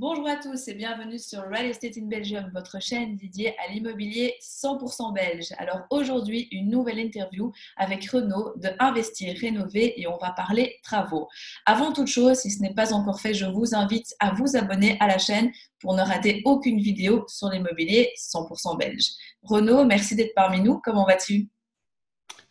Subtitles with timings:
[0.00, 4.36] Bonjour à tous et bienvenue sur Real Estate in Belgium, votre chaîne dédiée à l'immobilier
[4.40, 5.48] 100% belge.
[5.58, 11.26] Alors aujourd'hui, une nouvelle interview avec Renaud de Investir, Rénover et on va parler travaux.
[11.66, 14.96] Avant toute chose, si ce n'est pas encore fait, je vous invite à vous abonner
[15.00, 15.50] à la chaîne
[15.80, 19.08] pour ne rater aucune vidéo sur l'immobilier 100% belge.
[19.42, 20.78] Renaud, merci d'être parmi nous.
[20.78, 21.48] Comment vas-tu?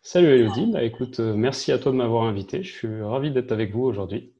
[0.01, 2.61] Salut Elodie, bah, écoute, euh, merci à toi de m'avoir invité.
[2.61, 4.33] Je suis ravi d'être avec vous aujourd'hui.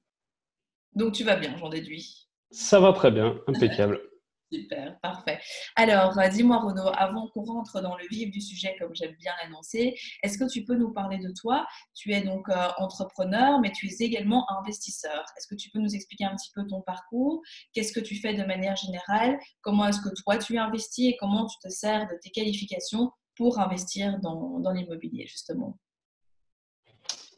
[0.94, 2.27] Donc tu vas bien, j'en déduis.
[2.52, 4.00] Ça va très bien, impeccable.
[4.52, 5.40] Super, parfait.
[5.76, 9.34] Alors, euh, dis-moi Renaud, avant qu'on rentre dans le vif du sujet, comme j'aime bien
[9.44, 11.68] l'annoncer, est-ce que tu peux nous parler de toi?
[11.94, 15.26] Tu es donc euh, entrepreneur, mais tu es également investisseur.
[15.36, 17.42] Est-ce que tu peux nous expliquer un petit peu ton parcours?
[17.74, 19.38] Qu'est-ce que tu fais de manière générale?
[19.62, 23.60] Comment est-ce que toi tu investis et comment tu te sers de tes qualifications pour
[23.60, 25.78] investir dans, dans l'immobilier, justement?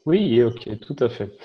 [0.06, 1.36] Oui, ok, tout à fait.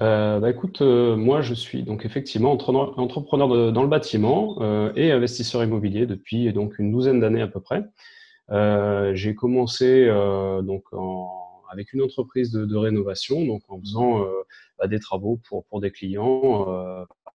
[0.00, 5.12] Euh, bah écoute, euh, moi je suis donc effectivement entrepreneur dans le bâtiment euh, et
[5.12, 7.84] investisseur immobilier depuis donc une douzaine d'années à peu près.
[9.14, 10.06] j'ai commencé
[10.62, 10.84] donc
[11.70, 14.26] avec une entreprise de, rénovation, donc en faisant
[14.78, 16.66] bah, des travaux pour, pour des clients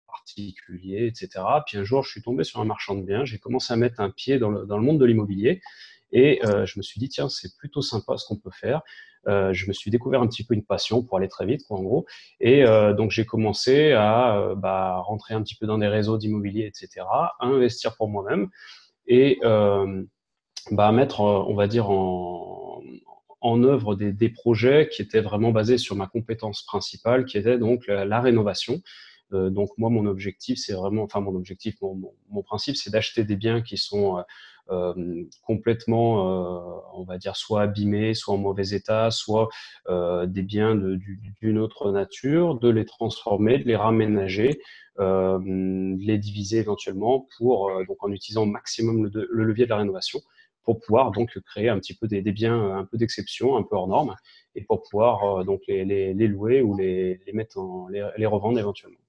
[0.07, 1.45] particuliers, etc.
[1.67, 4.01] Puis un jour, je suis tombé sur un marchand de biens, j'ai commencé à mettre
[4.01, 5.61] un pied dans le, dans le monde de l'immobilier
[6.13, 8.83] et je me suis dit, tiens, c'est plutôt sympa ce qu'on peut faire.
[9.29, 11.79] Euh, je me suis découvert un petit peu une passion pour aller très vite, quoi,
[11.79, 12.07] en gros.
[12.41, 16.19] Et euh, donc, j'ai commencé à euh, bah, rentrer un petit peu dans des réseaux
[16.19, 18.49] d'immobilier, etc., à investir pour moi-même
[19.07, 19.39] et
[20.71, 26.07] bah, mettre, on va dire, en, œuvre des, projets qui étaient vraiment basés sur ma
[26.07, 28.81] compétence principale, qui était donc la, rénovation.
[29.31, 33.61] donc moi, mon objectif, c'est vraiment, enfin mon objectif, mon, principe, c'est d'acheter des biens
[33.61, 34.25] qui sont
[35.43, 39.49] complètement, euh, on va dire, soit abîmés, soit en mauvais état, soit
[39.89, 44.61] euh, des biens d'une autre nature, de les transformer, de les raménager,
[44.99, 50.21] de les diviser éventuellement pour, donc en utilisant au maximum le, levier de la rénovation
[50.63, 53.89] pour pouvoir donc créer un petit peu des, biens un peu d'exception, un peu hors
[53.89, 54.15] norme,
[54.55, 59.04] et pour pouvoir donc les, louer ou les mettre en, les, revendre éventuellement.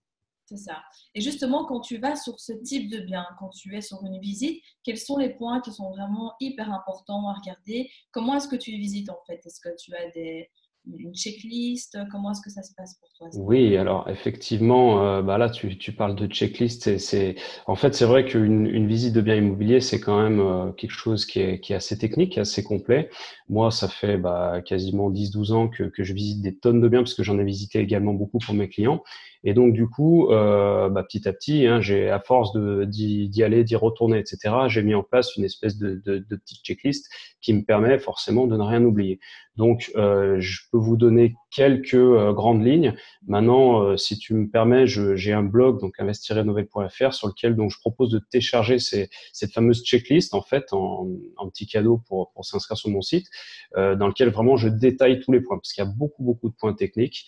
[0.45, 0.83] C'est ça.
[1.15, 4.19] Et justement, quand tu vas sur ce type de bien, quand tu es sur une
[4.19, 7.89] visite, quels sont les points qui sont vraiment hyper importants à regarder?
[8.11, 9.41] Comment est-ce que tu visites en fait?
[9.43, 10.51] Est-ce que tu as des,
[10.87, 11.97] une checklist?
[12.11, 15.77] Comment est-ce que ça se passe pour toi Oui, alors effectivement, euh, bah là tu,
[15.77, 16.97] tu, parles de checklist.
[16.97, 17.35] C'est,
[17.65, 20.91] en fait, c'est vrai qu'une une visite de bien immobilier, c'est quand même euh, quelque
[20.91, 23.09] chose qui est, qui est, assez technique, assez complet.
[23.49, 27.01] Moi, ça fait bah, quasiment 10-12 ans que, que, je visite des tonnes de biens,
[27.01, 29.01] parce que j'en ai visité également beaucoup pour mes clients.
[29.47, 32.51] Et donc, du coup, euh, bah, petit à petit, hein, j'ai à force
[32.87, 37.07] d'y aller, d'y retourner, etc., j'ai mis en place une espèce de, petite checklist
[37.41, 39.19] qui me permet forcément de ne rien oublier.
[39.55, 42.95] Donc, euh, je peux vous donner quelques euh, grandes lignes.
[43.27, 48.09] Maintenant, si tu me permets, j'ai un blog, donc investirrenovel.fr, sur lequel donc je propose
[48.09, 51.07] de télécharger cette fameuse checklist en fait en,
[51.53, 53.27] petit cadeau pour, pour s'inscrire sur mon site,
[53.75, 56.55] dans lequel vraiment je détaille tous les points, parce qu'il y a beaucoup beaucoup de
[56.55, 57.25] points techniques.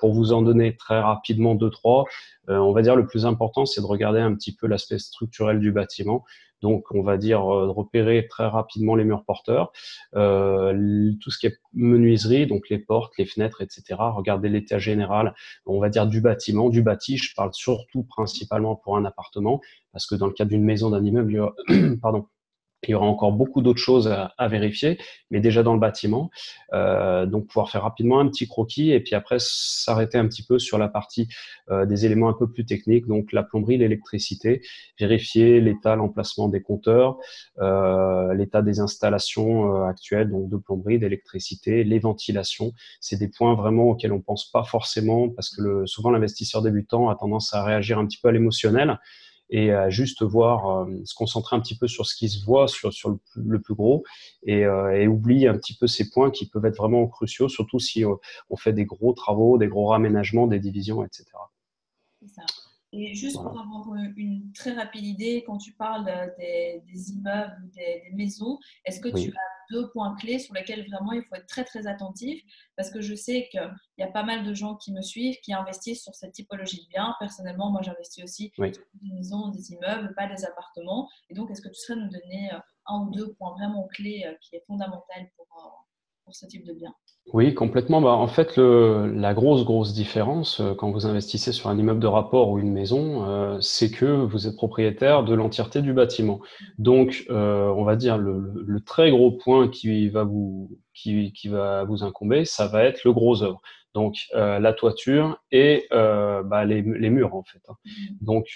[0.00, 2.04] pour vous en donner très rapidement deux trois,
[2.48, 5.72] on va dire le plus important, c'est de regarder un petit peu l'aspect structurel du
[5.72, 6.24] bâtiment.
[6.62, 9.72] Donc, on va dire euh, repérer très rapidement les murs porteurs,
[10.14, 13.82] euh, tout ce qui est menuiserie, donc les portes, les fenêtres, etc.
[13.98, 15.34] Regarder l'état général,
[15.66, 17.16] on va dire du bâtiment, du bâti.
[17.16, 19.60] Je parle surtout principalement pour un appartement,
[19.92, 21.52] parce que dans le cas d'une maison, d'un immeuble,
[22.02, 22.26] pardon,
[22.88, 24.98] il y aura encore beaucoup d'autres choses à, vérifier,
[25.30, 26.30] mais déjà dans le bâtiment.
[26.72, 30.58] Euh, donc pouvoir faire rapidement un petit croquis et puis après s'arrêter un petit peu
[30.58, 31.28] sur la partie
[31.70, 34.62] euh, des éléments un peu plus techniques, donc la plomberie, l'électricité,
[34.98, 37.18] vérifier l'état, l'emplacement des compteurs,
[37.58, 42.72] euh, l'état des installations actuelles, donc de plomberie, d'électricité, les ventilations.
[43.00, 47.16] C'est des points vraiment auxquels on pense pas forcément parce que souvent l'investisseur débutant a
[47.16, 48.98] tendance à réagir un petit peu à l'émotionnel
[49.50, 52.68] et à juste voir, euh, se concentrer un petit peu sur ce qui se voit,
[52.68, 54.04] sur, sur le, plus gros,
[54.44, 57.78] et, euh, et, oublier un petit peu ces points qui peuvent être vraiment cruciaux, surtout
[57.78, 61.26] si on fait des gros travaux, des gros raménagements, des divisions, etc.
[62.20, 62.42] C'est ça.
[62.92, 66.06] Et juste pour avoir une très rapide idée, quand tu parles
[66.38, 70.84] des, des immeubles des, des, maisons, est-ce que tu as deux points clés sur lesquels
[70.90, 72.42] vraiment il faut être très très attentif?
[72.76, 75.52] Parce que je sais qu'il y a pas mal de gens qui me suivent qui
[75.52, 77.14] investissent sur cette typologie de biens.
[77.20, 81.08] Personnellement, moi j'investis aussi dans des maisons, des immeubles, pas des appartements.
[81.28, 84.24] Et donc, est-ce que tu serais nous donner euh, un ou deux points vraiment clés
[84.26, 85.68] euh, qui est fondamental pour, euh,
[86.30, 86.94] pour ce type de biens
[87.32, 88.00] oui, complètement.
[88.00, 92.06] Bah, en fait, le, la grosse, grosse différence quand vous investissez sur un immeuble de
[92.08, 96.40] rapport ou une maison, euh, c'est que vous êtes propriétaire de l'entièreté du bâtiment.
[96.78, 101.48] Donc, euh, on va dire le, le, très gros point qui va vous qui, qui,
[101.48, 103.60] va vous incomber, ça va être le gros œuvre.
[103.94, 107.62] donc la toiture et bah, les, murs en fait.
[107.68, 107.74] Hein.
[107.84, 108.24] Mm-hmm.
[108.24, 108.46] Donc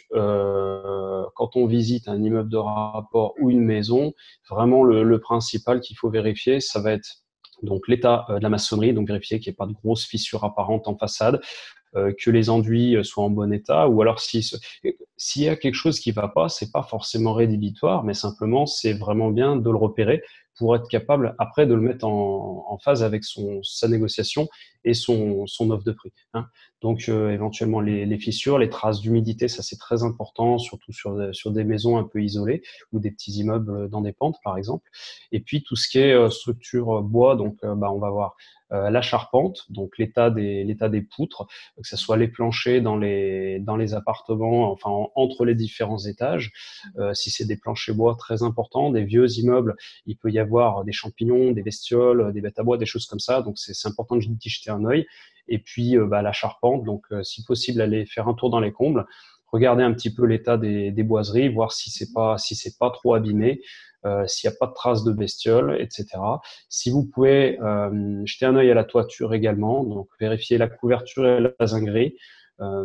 [1.37, 4.15] quand on visite un immeuble de rapport ou une maison,
[4.51, 7.24] vraiment le principal qu'il faut vérifier, ça va être
[7.65, 10.89] donc l'état de la maçonnerie, donc vérifier qu'il n'y ait pas de grosses fissures apparentes
[10.89, 11.41] en façade,
[11.97, 16.01] euh, que les enduits soient en bon état, ou alors s'il y a quelque chose
[16.01, 19.77] qui ne va pas, c'est pas forcément rédhibitoire, mais simplement c'est vraiment bien de le
[19.77, 20.23] repérer
[20.57, 23.23] pour être capable après de le mettre en, phase avec
[23.63, 24.49] sa négociation
[24.85, 26.13] et son, son offre de prix.
[26.35, 26.47] Hein.
[26.85, 31.51] Donc euh, éventuellement les, fissures, les traces d'humidité, ça c'est très important, surtout sur, sur
[31.51, 32.61] des maisons un peu isolées
[32.93, 34.91] ou des petits immeubles dans des pentes par exemple.
[35.33, 38.37] Et puis tout ce qui est euh, structure bois, donc bah, on va voir
[38.75, 41.47] euh, la charpente, donc l'état des, des poutres,
[41.77, 46.51] que ce soit les planchers dans les, dans les appartements, enfin entre les différents étages.
[46.99, 49.77] Euh, si c'est des planchers bois très importants, des vieux immeubles,
[50.07, 53.21] il peut y avoir des champignons, des bestioles, des bêtes à bois, des choses comme
[53.21, 53.43] ça.
[53.43, 55.07] Donc c'est, important de jeter un œil.
[55.49, 58.73] Et puis euh, bah, la charpente, donc si possible aller faire un tour dans les
[58.73, 59.07] combles
[59.55, 63.15] regarder un petit peu l'état des, boiseries, voir si c'est pas si c'est pas trop
[63.15, 63.63] abîmé,
[64.05, 66.07] euh, s'il n'y a pas de traces de bestioles, etc.
[66.69, 71.25] Si vous pouvez euh, jeter un œil à la toiture également, donc vérifier la couverture
[71.27, 72.17] et la zinguerie.
[72.61, 72.85] Euh,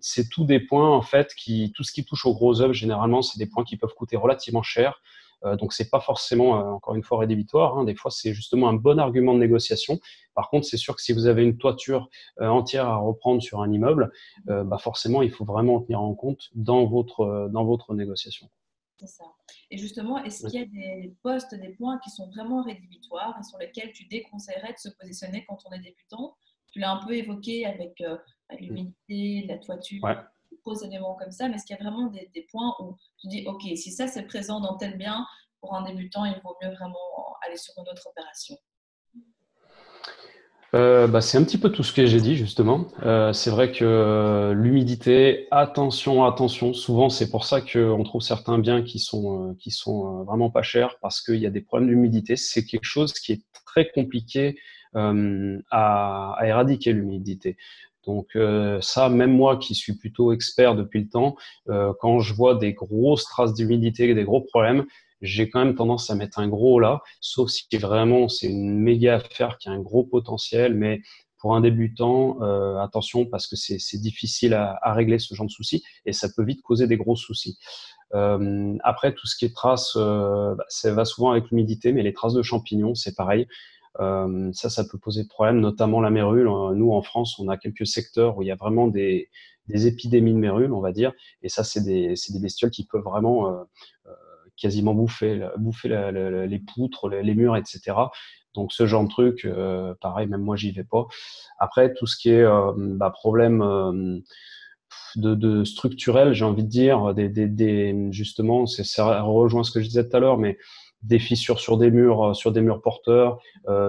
[0.00, 3.22] c'est tout des points en fait qui, tout ce qui touche aux gros œuvres généralement,
[3.22, 5.02] c'est des points qui peuvent coûter relativement cher.
[5.44, 7.78] Euh, donc c'est pas forcément euh, encore une fois rédhibitoire.
[7.78, 7.84] Hein.
[7.84, 9.98] Des fois c'est justement un bon argument de négociation.
[10.34, 12.08] Par contre c'est sûr que si vous avez une toiture
[12.40, 14.12] entière à reprendre sur un immeuble,
[14.46, 18.48] bah forcément il faut vraiment tenir en compte dans votre dans votre négociation.
[18.98, 19.24] C'est ça.
[19.70, 23.42] Et justement, est-ce qu'il y a des postes, des points qui sont vraiment rédhibitoires et
[23.42, 26.36] sur lesquels tu déconseillerais de se positionner quand on est débutant?
[26.72, 28.16] Tu l'as un peu évoqué avec euh,
[28.58, 30.00] l'humidité, la toiture,
[30.74, 33.62] éléments comme ça, mais est-ce qu'il y a vraiment des, points où tu dis, OK,
[33.62, 35.26] si ça c'est présent dans tel bien,
[35.60, 36.98] pour un débutant, il vaut mieux vraiment
[37.46, 38.56] aller sur une autre opération?
[40.74, 42.86] Euh, bah, c'est un petit peu tout ce que j'ai dit justement.
[43.02, 46.74] Euh, c'est vrai que euh, l'humidité, attention, attention.
[46.74, 50.98] Souvent, c'est pour ça qu'on trouve certains biens qui sont qui sont vraiment pas chers
[51.00, 52.36] parce qu'il y a des problèmes d'humidité.
[52.36, 54.58] C'est quelque chose qui est très compliqué
[54.94, 55.12] à,
[55.70, 57.56] à, éradiquer l'humidité.
[58.06, 58.36] Donc
[58.80, 61.36] ça, même moi qui suis plutôt expert depuis le temps,
[61.66, 64.84] quand je vois des grosses traces d'humidité, des gros problèmes,
[65.22, 69.16] j'ai quand même tendance à mettre un gros là, sauf si vraiment c'est une méga
[69.16, 71.00] affaire qui a un gros potentiel, mais
[71.38, 75.84] pour un débutant, euh, attention parce que c'est difficile à, régler ce genre de soucis
[76.04, 77.58] et ça peut vite causer des gros soucis.
[78.14, 82.02] Euh, après, tout ce qui est traces, euh, bah, ça va souvent avec l'humidité, mais
[82.02, 83.46] les traces de champignons, c'est pareil.
[84.00, 86.48] Euh, ça, ça peut poser problème, notamment la mérule.
[86.74, 89.28] Nous, en France, on a quelques secteurs où il y a vraiment des,
[89.68, 91.12] épidémies de mérule, on va dire,
[91.42, 93.64] et ça, c'est des, bestioles qui peuvent vraiment euh,
[94.56, 95.88] quasiment bouffer, bouffer
[96.48, 97.94] les poutres, les, murs, etc.
[98.56, 101.06] Donc ce genre de truc, euh, pareil, même moi j'y vais pas.
[101.58, 104.18] Après tout ce qui est euh, bah, problème euh,
[105.14, 107.14] de, structurel, j'ai envie de dire,
[108.10, 110.58] justement, ça rejoint ce que je disais tout à l'heure, mais
[111.02, 113.40] des fissures sur des murs, sur des murs porteurs,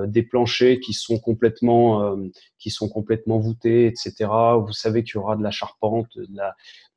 [0.05, 2.15] des planchers qui sont complètement,
[2.59, 4.29] qui sont complètement voûtés, etc.
[4.59, 6.27] Vous savez qu'il y aura de la charpente, de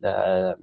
[0.00, 0.56] la,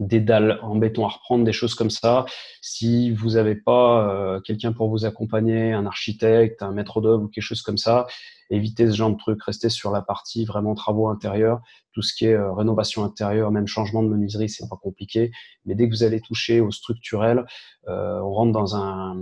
[0.00, 2.26] des dalles en béton à reprendre, des choses comme ça.
[2.60, 7.28] Si vous n'avez pas euh, quelqu'un pour vous accompagner, un architecte, un maître d'œuvre ou
[7.28, 8.06] quelque chose comme ça,
[8.50, 11.60] évitez ce genre de truc, restez sur la partie vraiment travaux intérieurs,
[11.92, 15.30] tout ce qui est euh, rénovation intérieure, même changement de menuiserie, c'est pas compliqué.
[15.64, 17.44] Mais dès que vous allez toucher au structurel,
[17.88, 19.20] euh, on rentre dans un,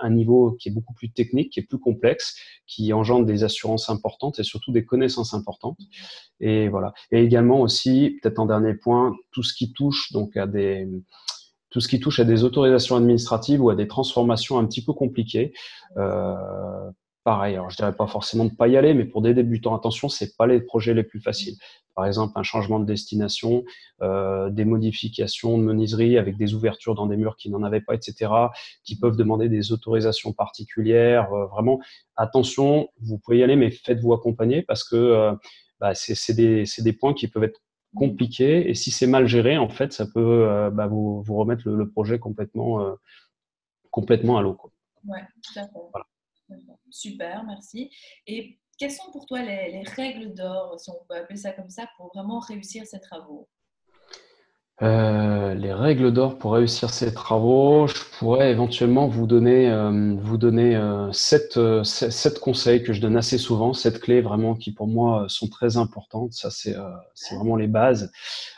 [0.00, 3.90] un, niveau qui est beaucoup plus technique, qui est plus complexe, qui engendre des assurances
[3.90, 5.78] importantes et surtout des connaissances importantes.
[6.40, 6.92] Et voilà.
[7.10, 10.88] Et également aussi, peut-être en dernier point, tout ce qui touche donc à des
[11.74, 14.92] tout ce qui touche à des autorisations administratives ou à des transformations un petit peu
[14.92, 15.52] compliquées.
[15.96, 16.36] Euh,
[17.24, 20.08] pareil, alors je dirais pas forcément de pas y aller, mais pour des débutants, attention,
[20.08, 21.56] c'est pas les projets les plus faciles.
[21.94, 23.64] Par exemple, un changement de destination,
[24.02, 27.94] euh, des modifications de menuiserie avec des ouvertures dans des murs qui n'en avaient pas,
[27.94, 28.30] etc.,
[28.84, 31.32] qui peuvent demander des autorisations particulières.
[31.32, 31.80] Euh, vraiment,
[32.16, 35.32] attention, vous pouvez y aller, mais faites-vous accompagner parce que euh,
[35.80, 37.60] bah, c'est des, des, points qui peuvent être
[37.94, 41.76] compliqués et si c'est mal géré, en fait, ça peut bah, vous, vous, remettre le,
[41.76, 42.84] le projet complètement,
[43.90, 44.58] complètement à l'eau.
[45.06, 45.80] Ouais, tout à fait.
[45.92, 46.06] Voilà.
[46.90, 47.90] Super, merci.
[48.26, 51.88] Et quelles sont pour toi les, règles d'or, si on peut appeler ça comme ça,
[51.96, 53.48] pour vraiment réussir ces travaux?
[54.82, 60.36] Euh, les règles d'or pour réussir ces travaux, je pourrais éventuellement vous donner, euh, vous
[60.36, 64.88] donner euh, sept, sept, conseils que je donne assez souvent, sept clés vraiment qui pour
[64.88, 66.32] moi sont très importantes.
[66.32, 66.74] Ça, c'est
[67.36, 68.10] vraiment les bases.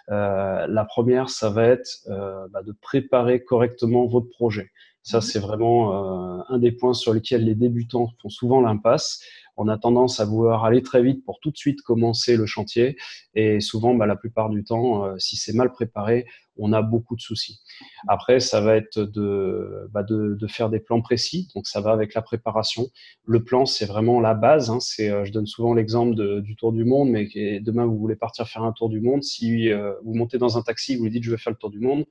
[0.09, 2.09] la première, ça va être
[2.50, 4.71] bah, de préparer correctement votre projet.
[5.07, 5.23] Ça, mhm.
[5.23, 9.21] c'est vraiment un des points sur lesquels les débutants font souvent l'impasse
[9.57, 12.97] on a tendance à vouloir aller très vite pour tout de suite commencer le chantier.
[13.35, 16.27] Et souvent, bah, la plupart du temps, euh, si c'est mal préparé,
[16.59, 17.61] on a beaucoup de soucis.
[18.09, 21.49] Après, ça va être de, bah de, de, faire des plans précis.
[21.55, 22.87] Donc, ça va avec la préparation.
[23.25, 24.71] Le plan, c'est vraiment la base.
[24.71, 24.81] Hein.
[24.81, 27.29] C'est, euh, je donne souvent l'exemple du tour du monde, mais
[27.61, 29.23] demain, vous voulez partir faire un tour du monde.
[29.23, 31.71] Si euh, vous montez dans un taxi, vous lui dites, je vais faire le tour
[31.71, 32.05] du monde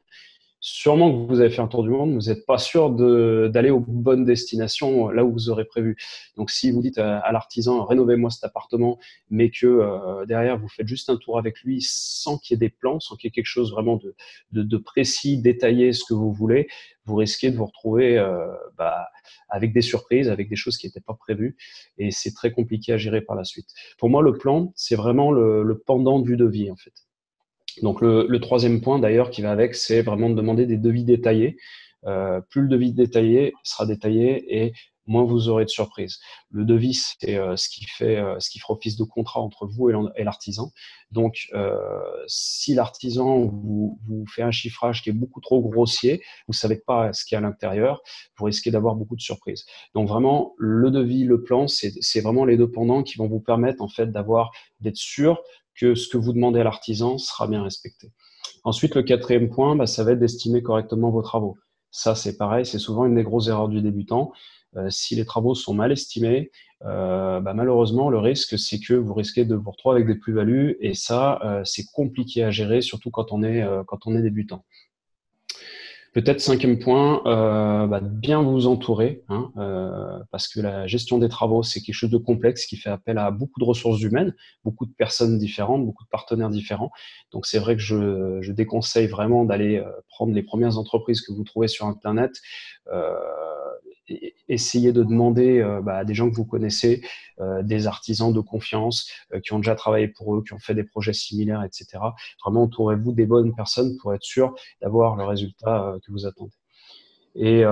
[0.68, 3.80] sûrement que vous avez fait un tour du monde, vous n'êtes pas sûr d'aller aux
[3.80, 5.96] bonnes destinations là où vous aurez prévu.
[6.38, 8.98] Donc, si vous dites à, l'artisan, rénovez-moi cet appartement,
[9.30, 12.68] mais que euh, derrière, vous faites juste un tour avec lui sans qu'il y ait
[12.68, 14.16] des plans, sans qu'il y ait quelque chose vraiment de,
[14.54, 16.68] de, de, précis, détaillé, ce que vous voulez,
[17.06, 19.08] vous risquez de vous retrouver euh, bah,
[19.50, 21.58] avec des surprises, avec des choses qui n'étaient pas prévues,
[22.00, 23.70] et c'est très compliqué à gérer par la suite.
[24.00, 27.06] Pour moi, le plan, c'est vraiment le, le pendant du devis, en fait.
[27.82, 31.58] Donc le, troisième point d'ailleurs qui va avec, c'est vraiment de demander des devis détaillés.
[32.06, 34.74] Euh, plus le devis détaillé sera détaillé et
[35.08, 36.20] moins vous aurez de surprises.
[36.50, 39.68] Le devis, c'est euh, ce qui fait euh, ce qui fera office de contrat entre
[39.68, 40.72] vous et l'artisan.
[41.12, 41.78] Donc, euh,
[42.28, 47.24] si l'artisan vous, fait un chiffrage qui est beaucoup trop grossier, vous savez pas ce
[47.26, 48.02] qu'il y a à l'intérieur,
[48.38, 49.66] vous risquez d'avoir beaucoup de surprises.
[49.94, 53.82] Donc vraiment, le devis, le plan, c'est vraiment les deux pendants qui vont vous permettre
[53.82, 55.42] en fait d'avoir d'être sûr
[55.80, 58.12] que ce que vous demandez à l'artisan sera bien respecté.
[58.64, 61.58] Ensuite, le quatrième point, bah, ça va être d'estimer correctement vos travaux.
[61.92, 64.32] Ça, c'est pareil, c'est souvent une des grosses erreurs du débutant.
[64.76, 66.52] Euh, si les travaux sont mal estimés,
[66.84, 70.78] euh, bah, malheureusement, le risque, c'est que vous risquez de vous retrouver avec des plus-values
[70.82, 74.66] et ça, euh, c'est compliqué à gérer, surtout quand on est, quand on est débutant.
[76.16, 81.28] Peut-être cinquième point, euh, bah, bien vous entourer, hein, euh, parce que la gestion des
[81.28, 84.86] travaux, c'est quelque chose de complexe qui fait appel à beaucoup de ressources humaines, beaucoup
[84.86, 86.90] de personnes différentes, beaucoup de partenaires différents.
[87.34, 91.34] Donc c'est vrai que je, je déconseille vraiment d'aller euh, prendre les premières entreprises que
[91.34, 92.32] vous trouvez sur Internet.
[92.94, 93.14] Euh,
[94.48, 97.02] essayez de demander euh, bah, à des gens que vous connaissez,
[97.40, 100.76] euh, des artisans de confiance euh, qui ont déjà travaillé pour eux, qui ont fait
[100.76, 102.00] des projets similaires, etc.
[102.44, 106.54] Vraiment, entourez-vous des bonnes personnes pour être sûr d'avoir le résultat que vous attendez.
[107.38, 107.64] Et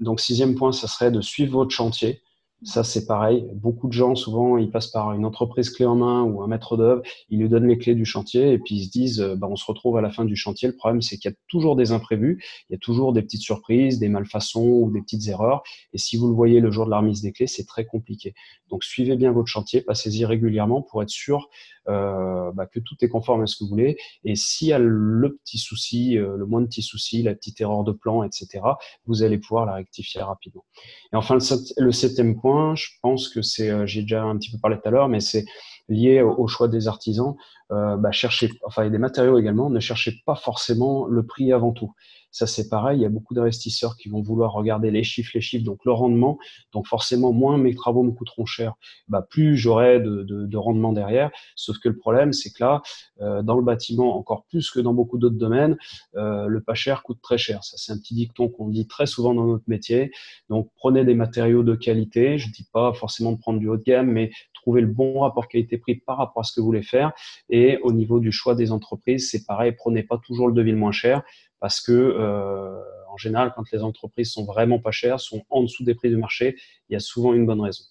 [0.00, 2.22] donc, sixième point, ça serait de suivre votre chantier.
[2.64, 3.46] Ça, c'est pareil.
[3.52, 6.78] Beaucoup de gens, souvent, ils passent par une entreprise clé en main ou un maître
[6.78, 9.46] d'œuvre, ils lui donnent les clés du chantier et puis ils se disent, euh, bah,
[9.50, 10.66] on se retrouve à la fin du chantier.
[10.68, 13.42] Le problème, c'est qu'il y a toujours des imprévus, il y a toujours des petites
[13.42, 15.62] surprises, des malfaçons ou des petites erreurs.
[15.92, 18.32] Et si vous le voyez le jour de la remise des clés, c'est très compliqué.
[18.70, 21.50] Donc, suivez bien votre chantier, passez-y régulièrement pour être sûr
[21.88, 23.96] euh, bah, que tout est conforme à ce que vous voulez.
[24.24, 27.60] Et s'il y a le petit souci, euh, le moins de petits soucis, la petite
[27.60, 28.60] erreur de plan, etc.,
[29.06, 30.64] vous allez pouvoir la rectifier rapidement.
[31.12, 31.38] Et enfin,
[31.76, 34.88] le, septième point, je pense que c'est, euh, j'ai déjà un petit peu parlé tout
[34.88, 35.44] à l'heure, mais c'est
[35.88, 37.34] lié au, choix des artisans.
[37.72, 41.92] Euh, bah, cherchez, enfin, des matériaux également, ne cherchez pas forcément le prix avant tout.
[42.36, 42.98] Ça, c'est pareil.
[42.98, 45.92] Il y a beaucoup d'investisseurs qui vont vouloir regarder les chiffres, les chiffres, donc le
[45.92, 46.36] rendement.
[46.72, 48.74] Donc forcément, moins mes travaux me coûteront cher,
[49.08, 51.30] bah, plus j'aurai de, de, de, rendement derrière.
[51.54, 52.82] Sauf que le problème, c'est que là,
[53.22, 55.78] euh, dans le bâtiment, encore plus que dans beaucoup d'autres domaines,
[56.16, 57.64] euh, le pas cher coûte très cher.
[57.64, 60.10] Ça, c'est un petit dicton qu'on dit très souvent dans notre métier.
[60.50, 62.36] Donc prenez des matériaux de qualité.
[62.36, 64.30] Je dis pas forcément de prendre du haut de gamme, mais
[64.66, 67.12] trouver le bon rapport qualité-prix par rapport à ce que vous voulez faire.
[67.48, 69.70] Et au niveau du choix des entreprises, c'est pareil.
[69.70, 71.22] Prenez pas toujours le devis le moins cher
[71.60, 72.76] parce que euh,
[73.08, 76.16] en général, quand les entreprises sont vraiment pas chères, sont en dessous des prix du
[76.16, 76.56] marché,
[76.88, 77.84] il y a souvent une bonne raison.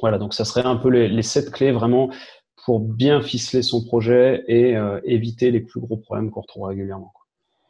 [0.00, 2.10] Voilà, donc ça serait un peu les, sept clés vraiment
[2.64, 7.12] pour bien ficeler son projet et euh, éviter les plus gros problèmes qu'on retrouve régulièrement.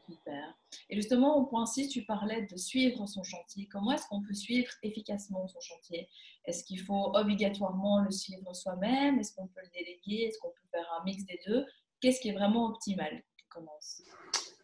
[0.06, 0.57] Super.
[0.90, 3.68] Et justement, au point 6, tu parlais de suivre son chantier.
[3.70, 6.08] Comment est-ce qu'on peut suivre efficacement son chantier?
[6.44, 9.18] Est-ce qu'il faut obligatoirement le suivre soi-même?
[9.18, 10.24] Est-ce qu'on peut le déléguer?
[10.24, 11.64] Est-ce qu'on peut faire un mix des deux?
[12.00, 13.22] Qu'est-ce qui est vraiment optimal?
[13.50, 14.02] Commence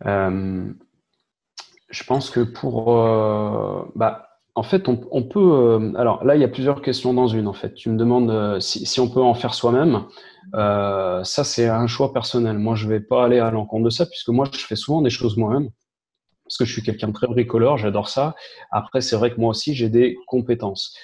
[0.06, 0.72] euh,
[1.90, 2.98] je pense que pour.
[2.98, 5.40] Euh, bah, en fait, on, peut.
[5.40, 7.48] Euh, alors là, il y a plusieurs questions dans une.
[7.48, 10.04] En fait, tu me demandes si, on peut en faire soi-même.
[10.52, 12.58] ça, c'est un choix personnel.
[12.58, 15.10] Moi, je vais pas aller à l'encontre de ça, puisque moi, je fais souvent des
[15.10, 15.70] choses moi-même.
[16.44, 18.34] Parce que je suis quelqu'un de très bricoleur, j'adore ça.
[18.70, 20.96] Après, c'est vrai que moi aussi, j'ai des compétences.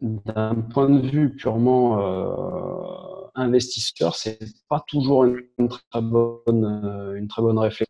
[0.00, 1.98] D'un point de vue purement
[3.38, 7.86] investisseur, c'est pas toujours une, très bonne, euh, une très bonne réflexion.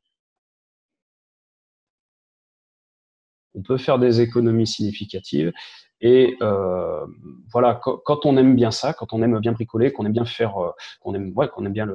[3.54, 5.52] On peut faire des économies significatives.
[6.00, 7.06] Et euh,
[7.50, 10.58] voilà, quand, on aime bien ça, quand on aime bien bricoler, qu'on aime bien faire,
[10.58, 10.70] euh,
[11.00, 11.88] qu'on aime, ouais, qu'on aime bien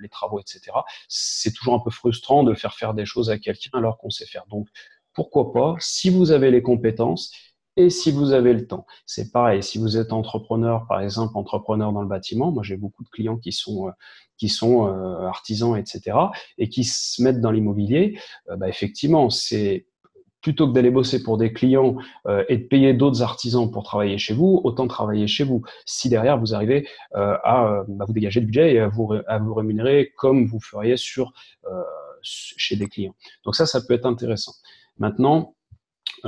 [0.00, 0.60] les travaux, etc.
[1.08, 4.26] C'est toujours un peu frustrant de faire faire des choses à quelqu'un alors qu'on sait
[4.26, 4.44] faire.
[4.48, 4.68] Donc,
[5.12, 7.32] pourquoi pas, si vous avez les compétences,
[7.76, 8.86] et si vous avez le temps.
[9.06, 13.04] C'est pareil, si vous êtes entrepreneur, par exemple, entrepreneur dans le bâtiment, moi j'ai beaucoup
[13.04, 13.92] de clients qui sont, euh,
[14.36, 16.16] qui sont euh, artisans, etc.,
[16.58, 18.18] et qui se mettent dans l'immobilier,
[18.50, 19.86] euh, bah, effectivement, c'est
[20.40, 24.18] plutôt que d'aller bosser pour des clients euh, et de payer d'autres artisans pour travailler
[24.18, 25.62] chez vous, autant travailler chez vous.
[25.84, 29.12] Si derrière vous arrivez euh, à euh, bah, vous dégager le budget et à vous,
[29.26, 31.32] à vous rémunérer comme vous feriez sur
[32.22, 33.14] chez des clients.
[33.44, 34.52] Donc ça, ça peut être intéressant.
[34.98, 35.54] Maintenant,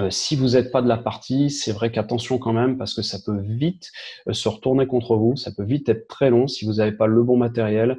[0.09, 3.19] si vous n'êtes pas de la partie, c'est vrai qu'attention quand même parce que ça
[3.19, 3.91] peut vite
[4.31, 7.23] se retourner contre vous, ça peut vite être très long si vous n'avez pas le
[7.23, 7.99] bon matériel,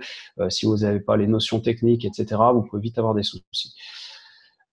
[0.49, 2.41] si vous n'avez pas les notions techniques, etc.
[2.53, 3.75] Vous pouvez vite avoir des soucis.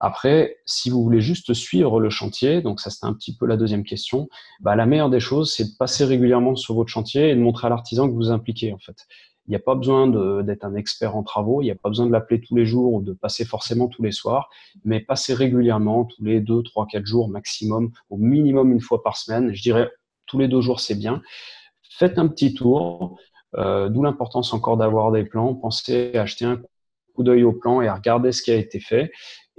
[0.01, 3.59] Après, si vous voulez juste suivre le chantier, donc ça c'est un petit peu la
[3.59, 4.29] deuxième question,
[4.61, 7.67] bah, la meilleure des choses, c'est de passer régulièrement sur votre chantier et de montrer
[7.67, 9.07] à l'artisan que vous vous impliquez en fait.
[9.47, 10.07] Il n'y a pas besoin
[10.43, 12.95] d'être un expert en travaux, il n'y a pas besoin de l'appeler tous les jours
[12.95, 14.49] ou de passer forcément tous les soirs,
[14.85, 19.17] mais passer régulièrement, tous les deux, trois, quatre jours maximum, au minimum une fois par
[19.17, 19.53] semaine.
[19.53, 19.91] Je dirais
[20.27, 21.21] tous les deux jours, c'est bien.
[21.91, 23.19] Faites un petit tour,
[23.57, 25.55] euh, d'où l'importance encore d'avoir des plans.
[25.55, 26.61] Pensez à acheter un
[27.15, 29.11] coup d'œil au plan et à regarder ce qui a été fait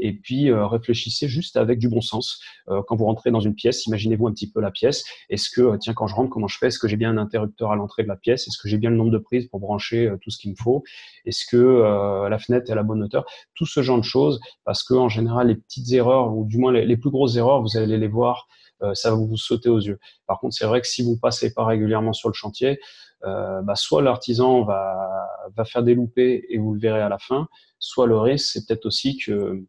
[0.02, 2.42] et puis euh, réfléchissez juste avec du bon sens.
[2.70, 5.06] Euh, quand vous rentrez dans une pièce, imaginez-vous un petit peu la pièce.
[5.30, 6.68] Est-ce que, euh, tiens, quand je rentre, comment je fais?
[6.68, 8.48] Est-ce que j'ai bien un interrupteur à l'entrée de la pièce?
[8.48, 10.84] Est-ce que j'ai bien le nombre de prises pour brancher tout ce qu'il me faut?
[11.26, 13.26] Est-ce que la fenêtre est à la bonne hauteur?
[13.54, 16.72] Tout ce genre de choses, parce que en général, les petites erreurs, ou du moins
[16.72, 18.48] les, plus grosses erreurs, vous allez les voir,
[18.94, 20.00] ça va vous sauter aux yeux.
[20.26, 22.80] Par contre, c'est vrai que si vous passez pas régulièrement sur le chantier,
[23.24, 27.48] bah, soit l'artisan va, va faire des loupés et vous le verrez à la fin,
[27.80, 29.64] soit le risque, c'est peut-être aussi que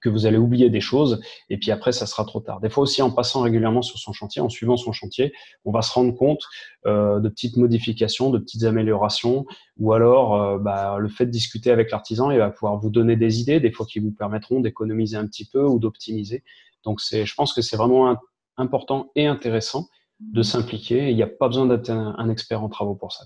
[0.00, 2.60] que vous allez oublier des choses et puis après ça sera trop tard.
[2.60, 5.32] Des fois aussi en passant régulièrement sur son chantier, en suivant son chantier,
[5.64, 6.42] on va se rendre compte
[6.86, 9.46] euh, de petites modifications, de petites améliorations
[9.78, 13.16] ou alors euh, bah, le fait de discuter avec l'artisan, il va pouvoir vous donner
[13.16, 16.44] des idées, des fois qui vous permettront d'économiser un petit peu ou d'optimiser.
[16.84, 18.16] Donc c'est, je pense que c'est vraiment
[18.56, 19.88] important et intéressant
[20.20, 21.10] de s'impliquer.
[21.10, 23.24] Il n'y a pas besoin d'être un, expert en travaux pour ça.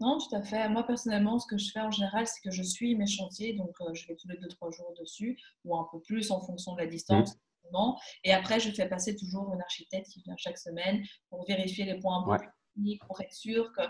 [0.00, 0.68] Non, tout à fait.
[0.68, 3.54] Moi, personnellement, ce que je fais en général, c'est que je suis mes chantiers.
[3.54, 6.74] Donc, euh, je vais tous les 2-3 jours dessus, ou un peu plus en fonction
[6.74, 7.36] de la distance.
[8.24, 11.98] Et après, je fais passer toujours une architecte qui vient chaque semaine pour vérifier les
[11.98, 12.24] points
[13.06, 13.82] pour être sûr que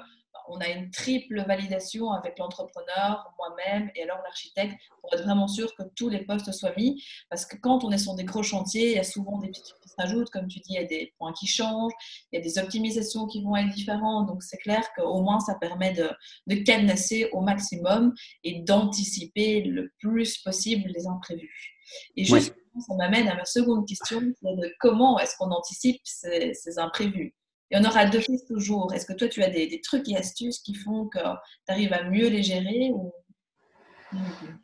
[0.49, 5.75] on a une triple validation avec l'entrepreneur, moi-même et alors l'architecte pour être vraiment sûr
[5.75, 7.03] que tous les postes soient mis.
[7.29, 9.63] Parce que quand on est sur des gros chantiers, il y a souvent des petits
[9.63, 10.31] trucs qui s'ajoutent.
[10.31, 11.93] Comme tu dis, il y a des points qui changent,
[12.33, 14.29] il y a des optimisations qui vont être différentes.
[14.29, 16.11] Donc c'est clair qu'au moins ça permet de,
[16.47, 21.77] de cadenasser au maximum et d'anticiper le plus possible les imprévus.
[22.17, 26.79] Et justement, ça m'amène à ma seconde question, de comment est-ce qu'on anticipe ces, ces
[26.79, 27.35] imprévus?
[27.73, 28.93] Y en aura deux fils toujours.
[28.95, 32.05] Est-ce que toi, tu as des, trucs et astuces qui font que tu arrives à
[32.05, 32.93] mieux les gérer.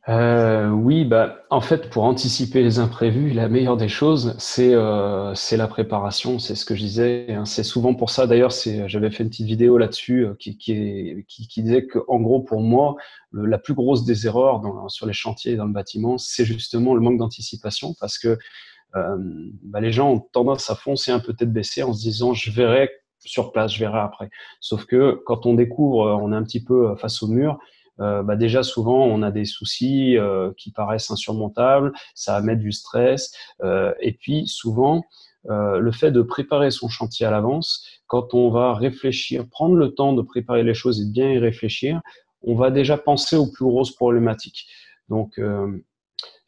[0.09, 5.35] Euh, oui, bah, en fait, pour anticiper les imprévus, la meilleure des choses, c'est euh,
[5.53, 6.39] la préparation.
[6.39, 7.27] C'est ce que je disais.
[7.29, 7.45] Hein.
[7.45, 8.27] C'est souvent pour ça.
[8.27, 8.53] D'ailleurs,
[8.87, 12.61] j'avais fait une petite vidéo là-dessus euh, qui, qui, qui, qui, disait qu'en gros, pour
[12.61, 12.97] moi,
[13.33, 17.01] la plus grosse des erreurs sur les chantiers et dans le bâtiment, c'est justement le
[17.01, 18.39] manque d'anticipation parce que
[18.97, 19.17] euh,
[19.63, 22.51] bah, les gens ont tendance à foncer un peu tête baissée en se disant je
[22.51, 24.29] verrai sur place, je verrai après.
[24.61, 27.59] Sauf que quand on découvre, euh, on est un petit peu euh, face au mur.
[27.99, 30.17] Bah déjà souvent on a des soucis
[30.57, 35.05] qui paraissent insurmontables, ça mettre du stress, et puis souvent
[35.45, 40.15] le fait de préparer son chantier à l'avance, quand on va réfléchir, prendre le temps
[40.15, 42.01] de préparer les choses et de bien y réfléchir,
[42.41, 44.67] on va déjà penser aux plus grosses problématiques.
[45.09, 45.39] Donc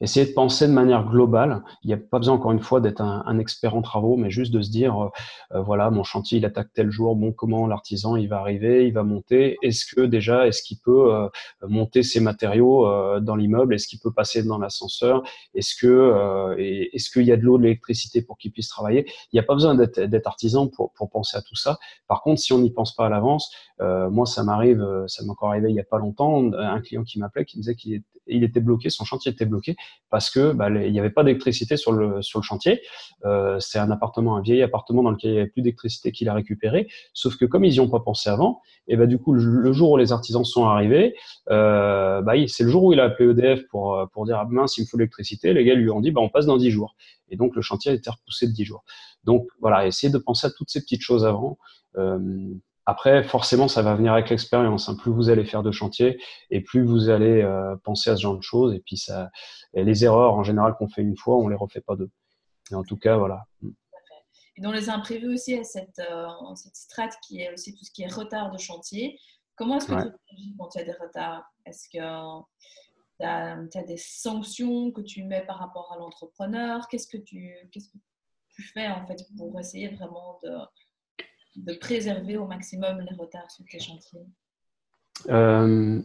[0.04, 1.62] essayer de penser de manière globale.
[1.82, 4.52] Il n'y a pas besoin, encore une fois, d'être un, expert en travaux, mais juste
[4.52, 5.08] de se dire, euh,
[5.52, 8.92] euh, voilà, mon chantier, il attaque tel jour, bon, comment l'artisan, il va arriver, il
[8.92, 9.56] va monter.
[9.62, 11.28] Est-ce que déjà, est-ce qu'il peut euh,
[11.66, 12.86] monter ses matériaux
[13.20, 13.74] dans l'immeuble?
[13.74, 15.22] Est-ce qu'il peut passer dans l'ascenseur?
[15.54, 19.06] Est-ce que est-ce qu'il y a de l'eau, de l'électricité pour qu'il puisse travailler?
[19.32, 21.78] Il n'y a pas besoin d'être artisan pour, pour penser à tout ça.
[22.06, 25.50] Par contre, si on n'y pense pas à l'avance, moi, ça m'arrive, ça m'est encore
[25.50, 28.44] arrivé il n'y a pas longtemps, un client qui m'appelait, qui me disait qu'il il
[28.44, 29.76] était bloqué, son chantier était bloqué
[30.14, 32.82] parce que bah, il n'y avait pas d'électricité sur le, sur le chantier.
[33.24, 36.28] Euh, c'est un appartement, un vieil appartement dans lequel il n'y avait plus d'électricité qu'il
[36.28, 36.86] a récupéré.
[37.12, 39.90] Sauf que comme ils n'y ont pas pensé avant, et bah, du coup, le, jour
[39.90, 41.16] où les artisans sont arrivés,
[41.50, 44.46] euh, bah, c'est le jour où il a appelé EDF pour, euh, pour dire ah,
[44.48, 45.52] mince, il me faut l'électricité.
[45.52, 46.94] Les gars lui ont dit on passe dans 10 jours.
[47.30, 48.84] Et donc, le chantier a été repoussé de 10 jours.
[49.24, 51.58] Donc, voilà, essayez de penser à toutes ces petites choses avant.
[52.86, 54.88] Après, forcément, ça va venir avec l'expérience.
[54.88, 54.96] Hein.
[54.96, 56.20] Plus vous allez faire de chantier
[56.50, 58.74] et plus vous allez euh, penser à ce genre de choses.
[58.74, 59.30] Et puis, ça,
[59.72, 62.10] les erreurs en général qu'on fait une fois, on les refait pas deux.
[62.70, 63.44] Et en tout cas, voilà.
[64.56, 67.74] Et dans les imprévus aussi, il y a cette, euh, cette strate qui est aussi
[67.74, 69.18] tout ce qui est retard de chantier.
[69.56, 71.44] Comment est-ce que tu réagis quand il y a des retards?
[71.64, 72.42] Est-ce que
[73.20, 76.86] tu as, des sanctions que tu mets par rapport à l'entrepreneur?
[76.88, 77.98] Qu'est-ce que tu qu'est-ce que
[78.50, 80.56] tu fais en fait pour essayer vraiment de
[81.56, 84.26] de préserver au maximum les retards sur tes chantiers?
[85.28, 86.00] Euh,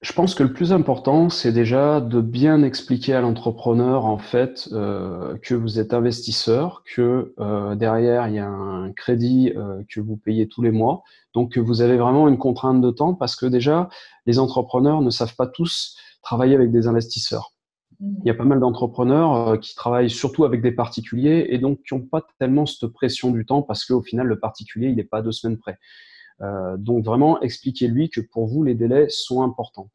[0.00, 4.68] je pense que le plus important, c'est déjà de bien expliquer à l'entrepreneur en fait
[4.72, 9.52] euh, que vous êtes investisseur, que euh, derrière il y a un crédit
[9.88, 11.02] que vous payez tous les mois,
[11.34, 13.88] donc que vous avez vraiment une contrainte de temps parce que déjà
[14.26, 17.52] les entrepreneurs ne savent pas tous travailler avec des investisseurs.
[18.00, 21.94] Il y a pas mal d'entrepreneurs qui travaillent surtout avec des particuliers et donc qui
[21.94, 25.20] n'ont pas tellement cette pression du temps parce qu'au final le particulier il n'est pas
[25.20, 25.78] deux semaines près.
[26.42, 29.90] Euh, donc vraiment, expliquez-lui que pour vous, les délais sont importants.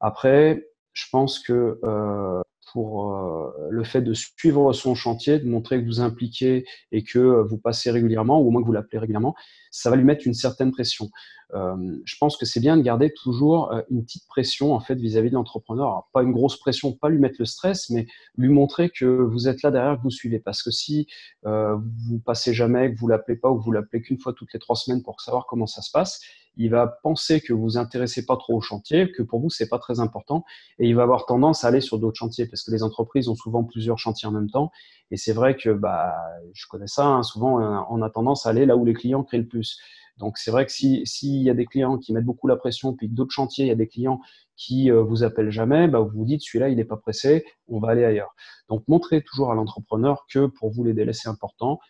[0.00, 5.80] Après, je pense que euh, pour euh, le fait de suivre son chantier, de montrer
[5.80, 9.34] que vous impliquez et que vous passez régulièrement, ou au moins que vous l'appelez régulièrement,
[9.70, 11.10] ça va lui mettre une certaine pression.
[11.54, 14.94] Euh, je pense que c'est bien de garder toujours euh, une petite pression en fait
[14.94, 16.08] vis-à-vis de l'entrepreneur.
[16.12, 18.06] Pas une grosse pression, pas lui mettre le stress, mais
[18.36, 20.38] lui montrer que vous êtes là derrière, que vous suivez.
[20.38, 21.06] Parce que si
[21.46, 21.76] euh,
[22.08, 24.60] vous passez jamais, que vous l'appelez pas ou que vous l'appelez qu'une fois toutes les
[24.60, 26.20] trois semaines pour savoir comment ça se passe,
[26.56, 29.78] il va penser que vous intéressez pas trop au chantier, que pour vous c'est pas
[29.78, 30.44] très important,
[30.78, 33.34] et il va avoir tendance à aller sur d'autres chantiers parce que les entreprises ont
[33.34, 34.70] souvent plusieurs chantiers en même temps.
[35.10, 36.14] Et c'est vrai que bah,
[36.52, 37.06] je connais ça.
[37.06, 37.58] Hein, souvent,
[37.90, 39.80] on a tendance à aller là où les clients créent le plus.
[40.20, 43.08] Donc c'est vrai que s'il y a des clients qui mettent beaucoup la pression, puis
[43.08, 44.20] d'autres chantiers, il y a des clients
[44.54, 47.80] qui euh, vous appellent jamais, bah, vous vous dites celui-là il n'est pas pressé, on
[47.80, 48.34] va aller ailleurs.
[48.68, 51.80] Donc montrez toujours à l'entrepreneur que pour vous les délais c'est important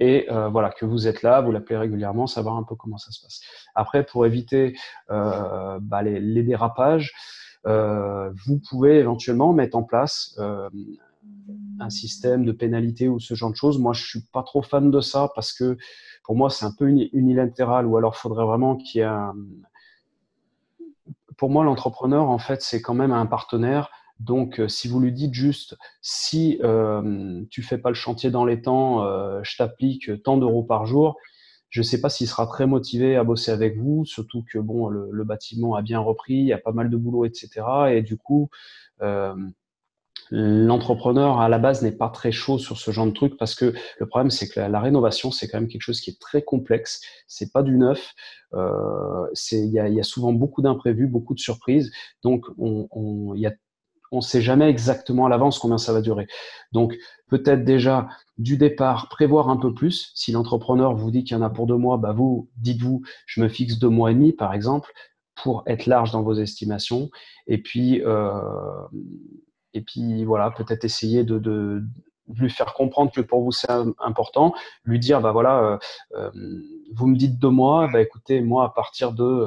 [0.00, 3.10] et euh, voilà que vous êtes là, vous l'appelez régulièrement, savoir un peu comment ça
[3.10, 3.40] se passe.
[3.74, 4.76] Après pour éviter
[5.10, 7.12] euh, bah, les, dérapages,
[7.66, 10.38] euh, vous pouvez éventuellement mettre en place
[11.80, 13.78] un système de pénalité ou ce genre de choses.
[13.78, 15.76] Moi, je suis pas trop fan de ça parce que
[16.24, 19.34] pour moi, c'est un peu unilatéral ou alors faudrait vraiment qu'il y ait un...
[21.36, 23.90] Pour moi, l'entrepreneur, en fait, c'est quand même un partenaire.
[24.18, 28.44] Donc, euh, si vous lui dites juste, si euh, tu fais pas le chantier dans
[28.44, 31.16] les temps, euh, je t'applique tant d'euros par jour,
[31.70, 34.88] je ne sais pas s'il sera très motivé à bosser avec vous, surtout que bon,
[34.88, 37.64] le, bâtiment a bien repris, il y a pas mal de boulot, etc.
[37.92, 38.48] Et du coup,
[39.02, 39.34] euh,
[40.30, 43.72] l'entrepreneur à la base n'est pas très chaud sur ce genre de truc parce que
[43.98, 47.00] le problème c'est que la, rénovation c'est quand même quelque chose qui est très complexe.
[47.26, 48.14] C'est pas du neuf.
[48.52, 51.92] Il y a, souvent beaucoup d'imprévus beaucoup de surprises.
[52.22, 53.52] Donc on, on y a
[54.12, 56.26] on sait jamais exactement à l'avance combien ça va durer.
[56.72, 56.96] Donc
[57.28, 60.12] peut-être déjà du départ prévoir un peu plus.
[60.14, 63.40] Si l'entrepreneur vous dit qu'il y en a pour deux mois bah vous dites-vous je
[63.40, 64.92] me fixe deux mois et demi par exemple
[65.42, 67.10] pour être large dans vos estimations.
[67.46, 68.40] Et puis euh,
[69.74, 71.82] et puis voilà, peut-être essayer de,
[72.36, 74.52] lui faire comprendre que pour vous c'est important,
[74.84, 75.78] lui dire bah voilà, euh,
[76.14, 76.30] euh,
[76.92, 79.46] vous me dites deux mois, bah écoutez, moi à partir de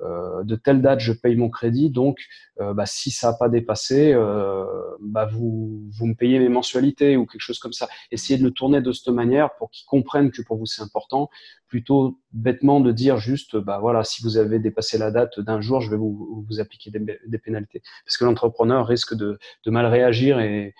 [0.00, 1.90] de telle date, je paye mon crédit.
[1.90, 2.18] Donc,
[2.60, 4.64] euh, bah, si ça n'a pas dépassé, euh,
[5.00, 7.88] bah, vous, vous me payez mes mensualités ou quelque chose comme ça.
[8.10, 11.30] Essayez de le tourner de cette manière pour qu'ils comprennent que pour vous c'est important,
[11.66, 15.80] plutôt bêtement de dire juste, bah voilà, si vous avez dépassé la date d'un jour,
[15.80, 17.82] je vais vous, appliquer des, pénalités.
[18.04, 20.74] Parce que l'entrepreneur risque de, mal réagir et,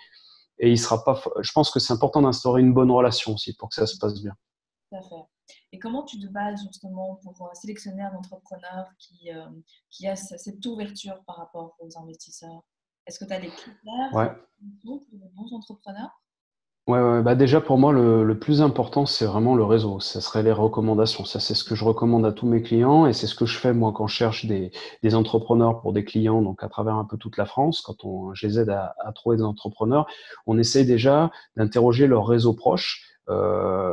[0.59, 1.21] et il sera pas.
[1.41, 4.21] Je pense que c'est important d'instaurer une bonne relation aussi pour que ça se passe
[4.21, 4.33] bien.
[4.91, 5.27] Tout.
[5.73, 9.47] Et comment tu te bases justement pour euh, sélectionner un entrepreneur qui, euh,
[9.89, 12.61] qui a cette ouverture par rapport aux investisseurs?
[13.07, 14.31] Est-ce que tu as des critères ouais.
[14.83, 16.21] pour les bons entrepreneurs?
[16.85, 19.99] Ouais, ouais, bah déjà pour moi, le, le plus important, c'est vraiment le réseau.
[19.99, 21.25] Ça serait les recommandations.
[21.25, 23.57] Ça, c'est ce que je recommande à tous mes clients et c'est ce que je
[23.57, 27.05] fais moi quand je cherche des, des, entrepreneurs pour des clients, donc à travers un
[27.05, 27.81] peu toute la France.
[27.81, 30.05] Quand on, je les aide à, à trouver des entrepreneurs,
[30.45, 33.12] on essaye déjà d'interroger leur réseau proche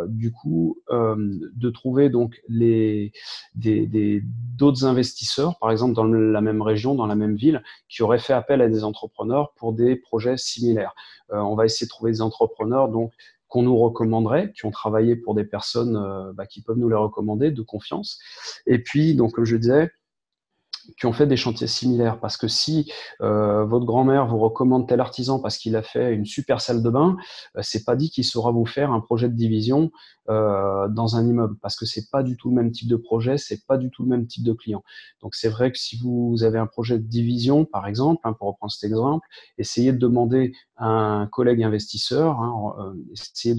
[0.09, 1.17] du coup, euh,
[1.55, 3.13] de trouver donc les
[3.55, 4.23] des
[4.57, 8.33] d'autres investisseurs, par exemple dans la même région, dans la même ville, qui auraient fait
[8.33, 10.95] appel à des entrepreneurs pour des projets similaires.
[11.33, 13.13] Euh, on va essayer de trouver des entrepreneurs donc
[13.49, 16.97] qu'on nous recommanderait, qui ont travaillé pour des personnes euh, bah, qui peuvent nous les
[16.97, 18.19] recommander de confiance.
[18.67, 19.91] Et puis, donc comme je disais,
[20.99, 22.21] qui ont fait des chantiers similaires.
[22.21, 26.25] Parce que si euh, votre grand-mère vous recommande tel artisan parce qu'il a fait une
[26.25, 27.17] super salle de bain,
[27.57, 29.91] euh, c'est pas dit qu'il saura vous faire un projet de division
[30.29, 33.37] euh, dans un immeuble parce que c'est pas du tout le même type de projet,
[33.37, 34.85] c'est pas du tout le même type de client.
[35.23, 38.49] Donc c'est vrai que si vous avez un projet de division, par exemple, hein, pour
[38.49, 39.27] reprendre cet exemple,
[39.59, 43.57] essayez de demander à un collègue investisseur, hein, euh, essayez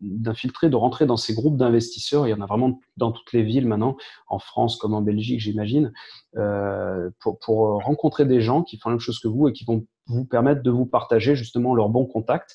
[0.00, 2.26] d'infiltrer, de, de rentrer dans ces groupes d'investisseurs.
[2.26, 3.96] Il y en a vraiment dans toutes les villes maintenant,
[4.28, 5.92] en France comme en Belgique, j'imagine,
[6.36, 9.64] euh, pour, pour rencontrer des gens qui font la même chose que vous et qui
[9.64, 12.54] vont vous permettre de vous partager justement leurs bons contacts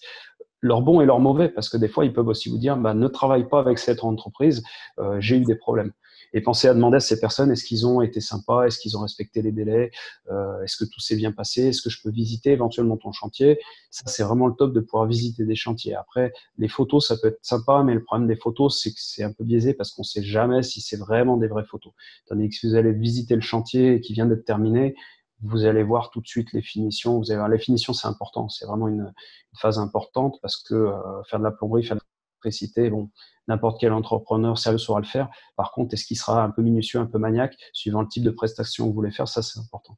[0.61, 2.93] leur bon et leur mauvais, parce que des fois, ils peuvent aussi vous dire, bah,
[2.93, 4.63] ne travaille pas avec cette entreprise,
[4.99, 5.91] euh, j'ai eu des problèmes.
[6.33, 9.01] Et pensez à demander à ces personnes, est-ce qu'ils ont été sympas, est-ce qu'ils ont
[9.01, 9.91] respecté les délais,
[10.29, 13.59] euh, est-ce que tout s'est bien passé, est-ce que je peux visiter éventuellement ton chantier?
[13.91, 15.95] Ça, c'est vraiment le top de pouvoir visiter des chantiers.
[15.95, 19.23] Après, les photos, ça peut être sympa, mais le problème des photos, c'est que c'est
[19.23, 21.93] un peu biaisé parce qu'on sait jamais si c'est vraiment des vraies photos.
[22.27, 24.95] Tandis que si vous allez visiter le chantier qui vient d'être terminé,
[25.41, 27.19] vous allez voir tout de suite les finitions.
[27.19, 28.49] Vous allez voir, les finitions, c'est important.
[28.49, 29.13] C'est vraiment une,
[29.59, 32.01] phase importante parce que euh, faire de la plomberie, faire de
[32.43, 33.09] l'électricité, bon,
[33.47, 35.29] n'importe quel entrepreneur sérieux saura le faire.
[35.55, 38.31] Par contre, est-ce qu'il sera un peu minutieux, un peu maniaque, suivant le type de
[38.31, 39.97] prestation que vous voulez faire, ça c'est important.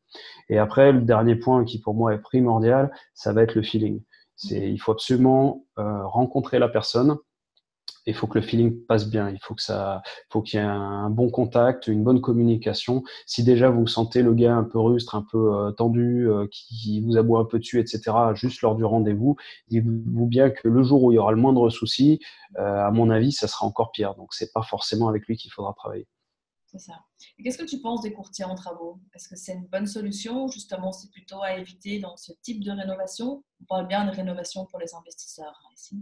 [0.50, 4.02] Et après, le dernier point qui pour moi est primordial, ça va être le feeling.
[4.36, 7.18] C'est, il faut absolument euh, rencontrer la personne,
[8.06, 9.30] il faut que le feeling passe bien.
[9.30, 13.04] Il faut que ça, faut qu'il y ait un bon contact, une bonne communication.
[13.26, 17.02] Si déjà vous sentez le gars un peu rustre, un peu euh, tendu, euh, qui
[17.02, 19.36] vous aboie un peu dessus, etc., juste lors du rendez-vous,
[19.68, 22.20] dites-vous bien que le jour où il y aura le moindre souci,
[22.58, 24.16] euh, à mon avis, ça sera encore pire.
[24.16, 26.08] Donc, c'est pas forcément avec lui qu'il faudra travailler.
[26.72, 26.94] C'est ça.
[27.44, 29.00] Qu'est-ce que tu penses des courtiers en travaux?
[29.16, 30.48] Est-ce que c'est une bonne solution?
[30.50, 33.44] Justement, c'est plutôt à éviter dans ce type de rénovation?
[33.62, 35.98] On parle bien de rénovation pour les investisseurs ici.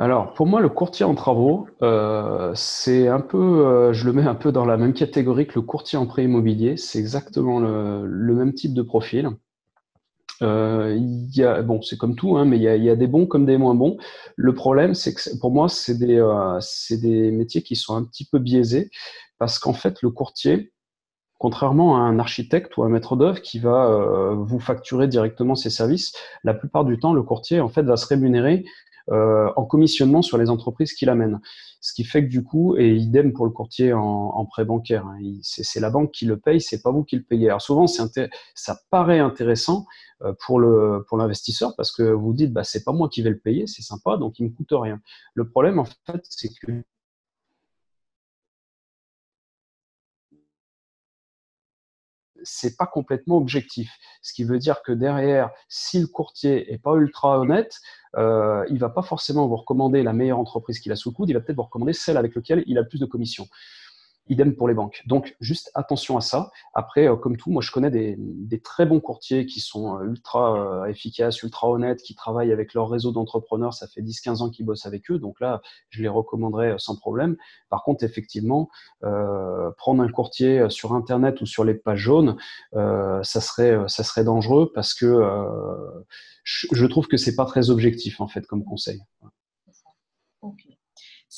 [0.00, 4.22] Alors, pour moi, le courtier en travaux, euh, c'est un peu, euh, je le mets
[4.22, 6.76] un peu dans la même catégorie que le courtier en prêt immobilier.
[6.76, 9.28] C'est exactement le, même type de profil.
[10.42, 10.96] Euh,
[11.64, 13.96] bon, c'est comme tout, hein, mais il y, a, des bons comme des moins bons.
[14.36, 16.24] Le problème, c'est que pour moi, c'est des,
[17.02, 18.90] des métiers qui sont un petit peu biaisés
[19.38, 20.72] parce qu'en fait, le courtier,
[21.38, 26.12] contrairement à un architecte ou un maître d'œuvre qui va vous facturer directement ses services,
[26.44, 28.64] la plupart du temps, le courtier en fait va se rémunérer
[29.10, 31.40] euh, en commissionnement sur les entreprises qu'il amène.
[31.80, 35.18] Ce qui fait que du coup, et idem pour le courtier en, prêt bancaire, hein,
[35.42, 37.48] c'est la banque qui le paye, c'est pas vous qui le payez.
[37.48, 39.86] Alors souvent, ça paraît intéressant
[40.22, 43.30] euh, pour le pour l'investisseur parce que vous dites bah c'est pas moi qui vais
[43.30, 45.00] le payer, c'est sympa, donc il me coûte rien.
[45.34, 46.82] Le problème en fait, c'est que
[52.42, 53.90] c'est pas complètement objectif.
[54.22, 57.80] Ce qui veut dire que derrière, si le courtier est pas ultra honnête,
[58.16, 61.28] euh, il va pas forcément vous recommander la meilleure entreprise qu'il a sous le coude,
[61.28, 63.46] il va peut-être vous recommander celle avec laquelle il a le plus de commissions.
[64.28, 65.02] Idem pour les banques.
[65.06, 66.50] Donc, juste attention à ça.
[66.74, 70.82] Après, euh, comme tout, moi, je connais des, très bons courtiers qui sont euh, ultra
[70.82, 73.74] euh, efficaces, ultra honnêtes, qui travaillent avec leur réseau d'entrepreneurs.
[73.74, 75.18] Ça fait 10-15 ans qu'ils bossent avec eux.
[75.18, 75.60] Donc là,
[75.90, 77.36] je les recommanderais sans problème.
[77.70, 78.68] Par contre, effectivement,
[79.00, 82.36] prendre un courtier sur Internet ou sur les pages jaunes,
[82.72, 85.06] ça, serait, dangereux parce que
[86.42, 89.00] je, trouve que c'est pas très objectif, en fait, comme conseil.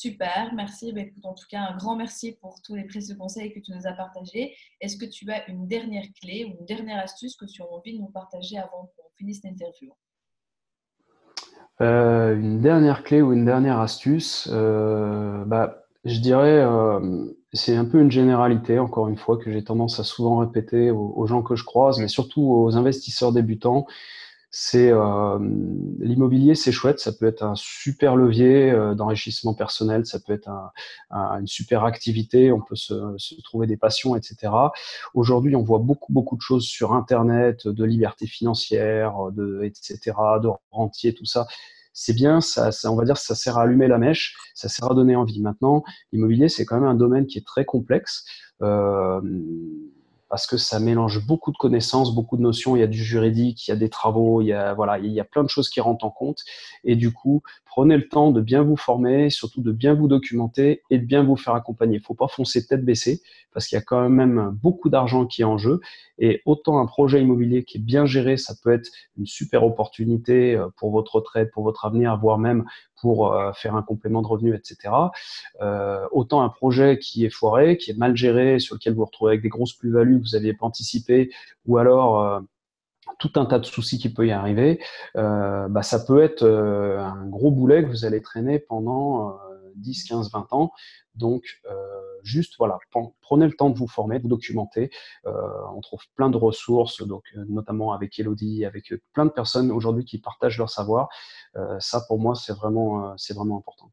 [0.00, 0.94] Super, merci.
[0.94, 3.86] Bah, en tout cas, un grand merci pour tous les précieux conseils que tu nous
[3.86, 4.56] as partagés.
[4.80, 7.98] Est-ce que tu as une dernière clé ou une dernière astuce que tu as envie
[7.98, 9.92] de nous partager avant qu'on finisse l'interview?
[11.82, 17.84] Euh, Une dernière clé ou une dernière astuce euh, bah, Je dirais, euh, c'est un
[17.84, 21.56] peu une généralité, encore une fois, que j'ai tendance à souvent répéter aux gens que
[21.56, 23.84] je croise, mais surtout aux investisseurs débutants
[24.50, 25.38] c'est euh,
[26.00, 30.48] l'immobilier, c'est chouette, ça peut être un super levier euh, d'enrichissement personnel, ça peut être
[30.48, 32.94] un, une super activité, on peut se,
[33.42, 34.52] trouver des passions, etc.
[35.14, 39.14] Aujourd'hui, on voit beaucoup beaucoup de choses sur Internet, de liberté financière,
[39.62, 39.98] etc.,
[40.42, 41.46] de rentier, tout ça.
[41.92, 44.94] C'est bien, ça, on va dire, ça sert à allumer la mèche, ça sert à
[44.94, 45.40] donner envie.
[45.40, 48.24] Maintenant, l'immobilier, c'est quand même un domaine qui est très complexe.
[48.62, 49.20] Euh,
[50.30, 52.76] parce que ça mélange beaucoup de connaissances, beaucoup de notions.
[52.76, 55.48] Il y a du juridique, il y a des travaux, il y a plein de
[55.48, 56.38] choses qui rentrent en compte.
[56.84, 60.82] Et du coup, prenez le temps de bien vous former, surtout de bien vous documenter
[60.90, 61.98] et de bien vous faire accompagner.
[61.98, 65.42] Il faut pas foncer tête baissée parce qu'il y a quand même beaucoup d'argent qui
[65.42, 65.80] est en jeu.
[66.18, 70.56] Et autant un projet immobilier qui est bien géré, ça peut être une super opportunité
[70.56, 72.64] euh, pour votre retraite, pour votre avenir, voire même
[73.00, 74.92] pour euh, faire un complément de revenus, etc.
[75.62, 79.06] Euh, autant un projet qui est foiré, qui est mal géré, sur lequel vous vous
[79.06, 81.30] retrouvez avec des grosses plus-values que vous n'aviez pas anticipées,
[81.66, 82.42] ou alors
[83.18, 84.80] tout un tas de soucis qui peut y arriver,
[85.16, 89.38] euh, bah, ça peut être euh, un gros boulet que vous allez traîner pendant
[89.76, 90.72] 10, 15, 20 ans.
[91.14, 91.74] Donc, euh,
[92.22, 92.78] juste, voilà,
[93.20, 94.90] prenez le temps de vous former, de vous documenter.
[95.26, 95.32] Euh,
[95.74, 100.04] on trouve plein de ressources, donc, euh, notamment avec Elodie, avec plein de personnes aujourd'hui
[100.04, 101.08] qui partagent leur savoir.
[101.80, 103.90] ça, pour moi, c'est vraiment, c'est vraiment important.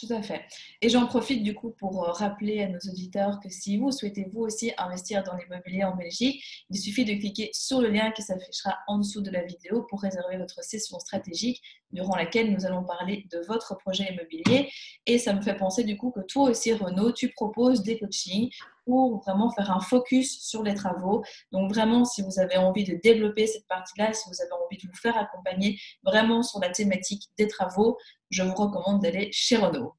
[0.00, 0.46] Tout à fait.
[0.80, 4.30] Et j'en profite du coup pour euh, rappeler à nos auditeurs que si vous souhaitez
[4.32, 8.22] vous aussi investir dans l'immobilier en Belgique, il suffit de cliquer sur le lien qui
[8.22, 12.84] s'affichera en dessous de la vidéo pour réserver votre session stratégique durant laquelle nous allons
[12.84, 14.70] parler de votre projet immobilier.
[15.06, 18.50] Et ça me fait penser du coup que toi aussi, Renaud, tu proposes des coachings
[18.84, 21.22] pour vraiment faire un focus sur les travaux.
[21.52, 24.86] Donc vraiment, si vous avez envie de développer cette partie-là, si vous avez envie de
[24.86, 27.98] vous faire accompagner vraiment sur la thématique des travaux,
[28.30, 29.94] je vous recommande d'aller chez Renault.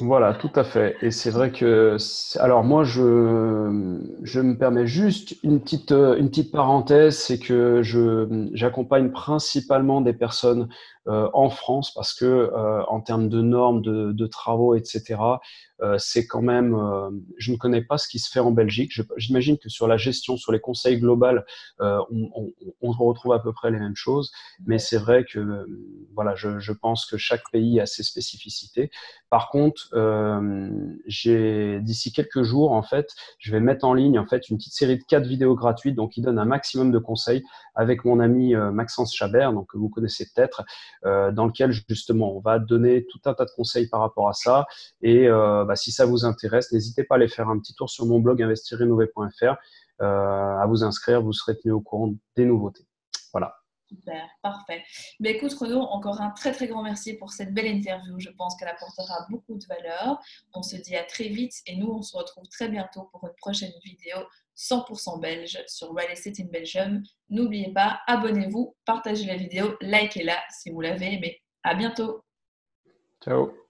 [0.00, 0.96] Voilà, tout à fait.
[1.02, 1.96] Et c'est vrai que,
[2.40, 8.48] alors moi, je, je me permets juste une petite, une petite parenthèse, c'est que je,
[8.54, 10.68] j'accompagne principalement des personnes
[11.06, 12.50] en France parce que
[12.88, 15.16] en termes de normes, de, de travaux, etc.,
[15.98, 16.76] c'est quand même,
[17.36, 18.92] je ne connais pas ce qui se fait en Belgique.
[19.16, 21.44] J'imagine que sur la gestion, sur les conseils globales,
[21.80, 24.32] on, on, on, retrouve à peu près les mêmes choses,
[24.66, 25.66] mais c'est vrai que
[26.14, 28.90] voilà, je, je, pense que chaque pays a ses spécificités.
[29.28, 29.90] Par contre,
[31.06, 34.74] j'ai d'ici quelques jours, en fait, je vais mettre en ligne en fait une petite
[34.74, 37.42] série de quatre vidéos gratuites, donc qui donne un maximum de conseils
[37.74, 40.64] avec mon ami euh, Maxence Chabert, donc que vous connaissez peut-être,
[41.04, 44.32] euh, dans lequel justement on va donner tout un tas de conseils par rapport à
[44.32, 44.66] ça.
[45.02, 47.90] Et euh, bah, si ça vous intéresse, n'hésitez pas à aller faire un petit tour
[47.90, 49.56] sur mon blog investirrénové.fr,
[50.00, 52.86] à vous inscrire, vous serez tenu au courant des nouveautés.
[53.32, 53.63] Voilà.
[53.94, 54.82] Super, parfait.
[55.20, 58.18] Mais écoute Renaud, encore un très très grand merci pour cette belle interview.
[58.18, 60.20] Je pense qu'elle apportera beaucoup de valeur.
[60.54, 63.34] On se dit à très vite et nous on se retrouve très bientôt pour une
[63.36, 64.16] prochaine vidéo
[64.56, 67.02] 100% belge sur Real Estate in Belgium.
[67.28, 71.42] N'oubliez pas, abonnez-vous, partagez la vidéo, likez-la si vous l'avez aimée.
[71.62, 72.24] À bientôt.
[73.22, 73.63] Ciao.